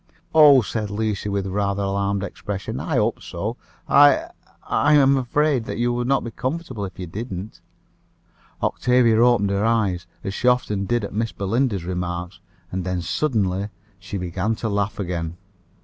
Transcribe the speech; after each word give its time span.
"Oh!" 0.33 0.63
said 0.63 0.89
Lucia, 0.89 1.29
with 1.29 1.45
a 1.45 1.51
rather 1.51 1.83
alarmed 1.83 2.23
expression, 2.23 2.79
"I 2.79 2.95
hope 2.95 3.21
so. 3.21 3.55
I 3.87 4.31
I 4.63 4.93
am 4.95 5.15
afraid 5.15 5.67
you 5.69 5.93
would 5.93 6.07
not 6.07 6.23
be 6.23 6.31
comfortable 6.31 6.85
if 6.85 6.97
you 6.97 7.05
didn't." 7.05 7.61
Octavia 8.63 9.23
opened 9.23 9.51
her 9.51 9.63
eyes, 9.63 10.07
as 10.23 10.33
she 10.33 10.47
often 10.47 10.85
did 10.87 11.03
at 11.03 11.13
Miss 11.13 11.31
Belinda's 11.31 11.83
remarks, 11.85 12.39
and 12.71 12.83
then 12.83 12.99
suddenly 13.03 13.69
she 13.99 14.17
began 14.17 14.55
to 14.55 14.69
laugh 14.69 14.97
again. 14.97 15.37